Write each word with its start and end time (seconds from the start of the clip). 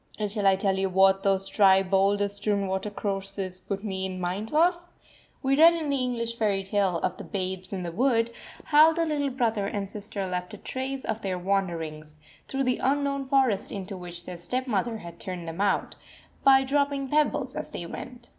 And 0.17 0.31
shall 0.31 0.47
I 0.47 0.55
tell 0.55 0.79
you 0.79 0.89
what 0.89 1.21
those 1.21 1.47
dry, 1.47 1.83
boulder 1.83 2.27
strewn 2.27 2.65
watercourses 2.65 3.59
put 3.59 3.83
me 3.83 4.03
in 4.07 4.19
mind 4.19 4.51
of? 4.51 4.81
We 5.43 5.55
read 5.55 5.75
in 5.75 5.91
the 5.91 5.97
English 5.97 6.37
fairy 6.37 6.63
tale 6.63 6.97
of 7.03 7.17
the 7.17 7.23
Babes 7.23 7.71
in 7.71 7.83
the 7.83 7.91
Wood, 7.91 8.31
how 8.63 8.93
the 8.93 9.05
little 9.05 9.29
brother 9.29 9.67
and 9.67 9.87
sister 9.87 10.25
left 10.25 10.55
a 10.55 10.57
trace 10.57 11.05
of 11.05 11.21
their 11.21 11.37
wanderings, 11.37 12.17
through 12.47 12.63
the 12.63 12.79
unknown 12.79 13.27
forest 13.27 13.71
into 13.71 13.95
which 13.95 14.25
their 14.25 14.37
stepmother 14.37 14.97
had 14.97 15.19
turned 15.19 15.47
them 15.47 15.61
out, 15.61 15.93
by 16.43 16.63
dropping 16.63 17.09
pebbles 17.09 17.53
as 17.53 17.69
they 17.69 17.85
went. 17.85 18.29